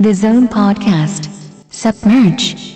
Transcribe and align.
The 0.00 0.14
Zone 0.14 0.48
Podcast. 0.48 1.28
Submerge. 1.70 2.67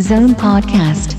Submerge. 0.00 0.12
own 0.12 0.34
Podcast. 0.34 1.17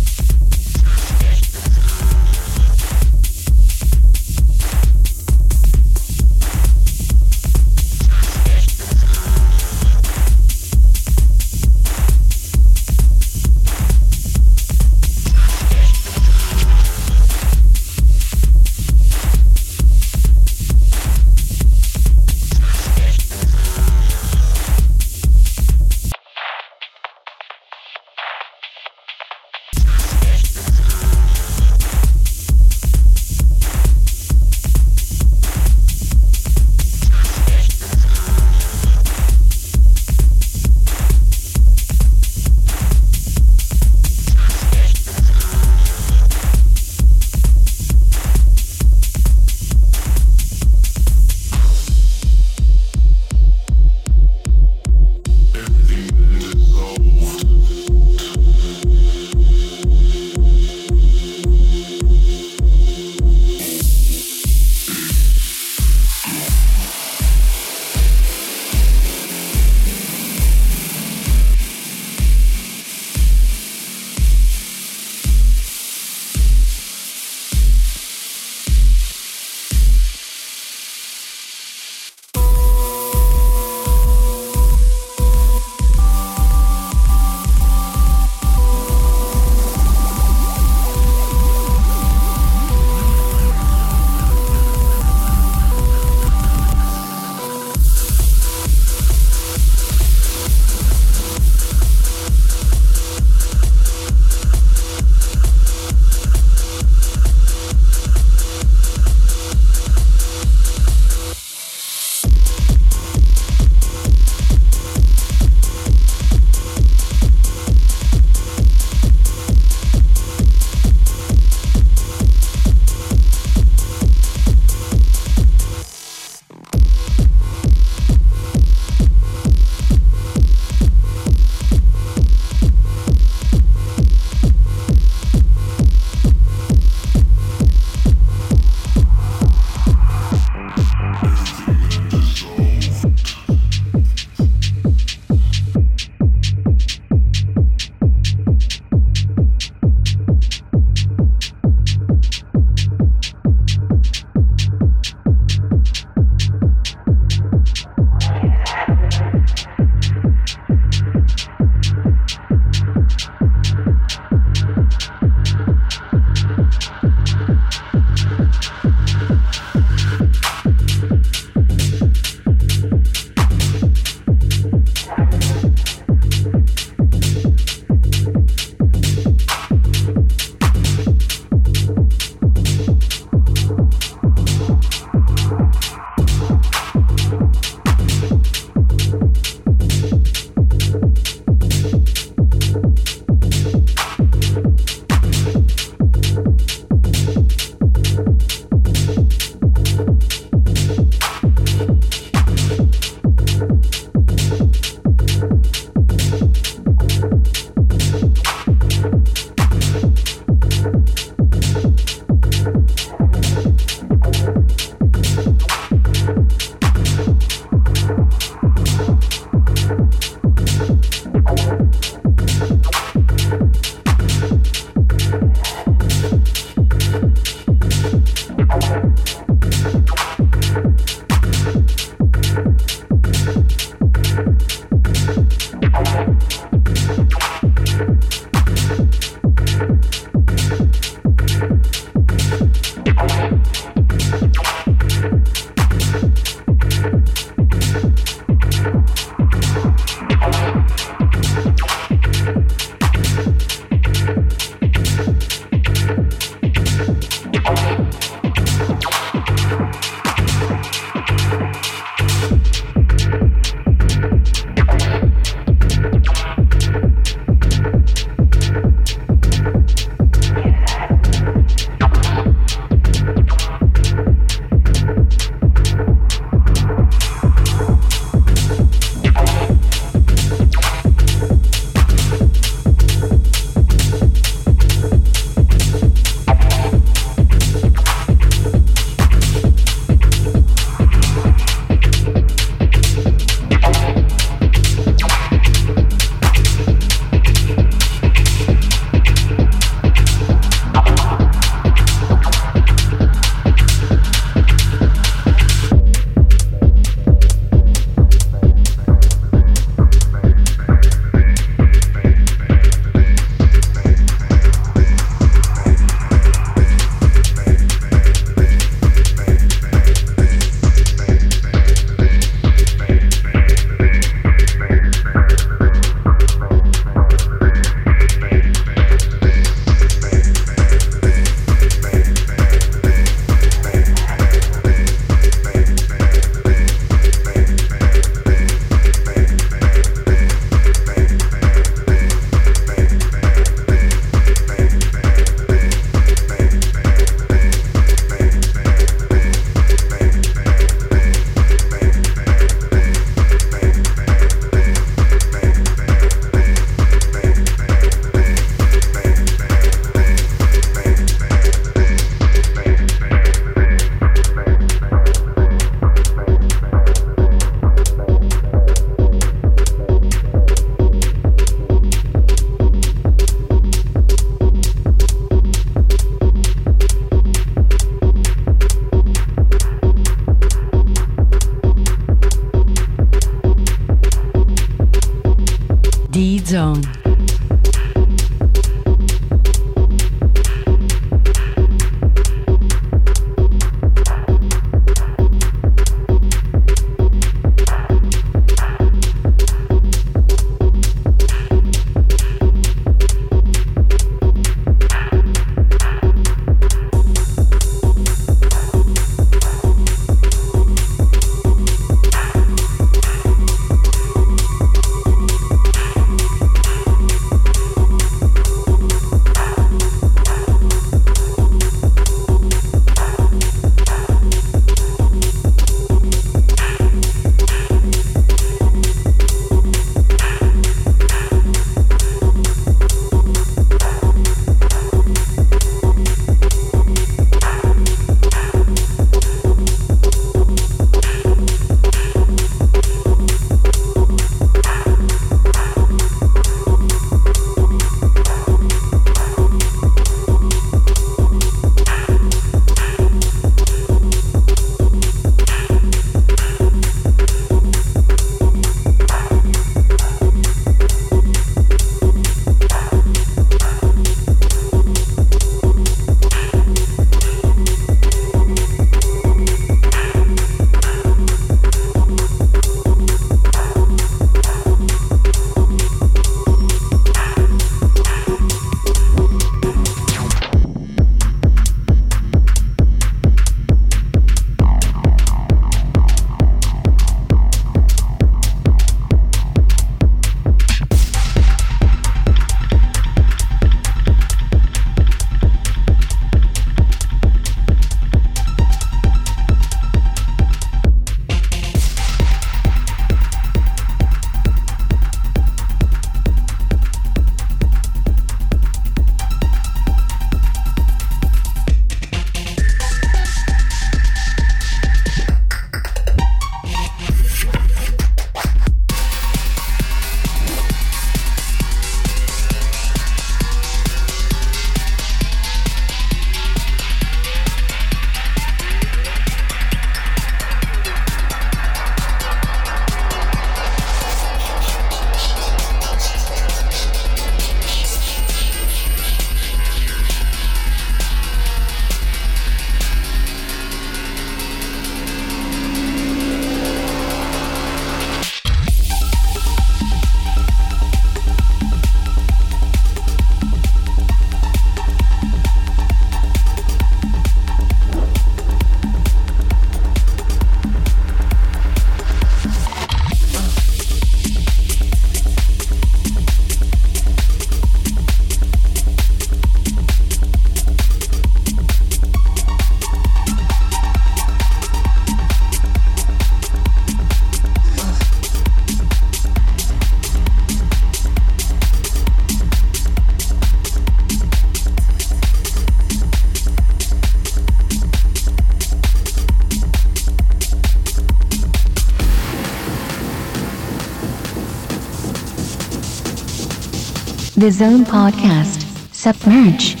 The 597.61 597.69
Zone 597.69 598.05
Podcast. 598.05 598.81
Submerge. 599.13 600.00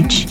Submerge. 0.00 0.29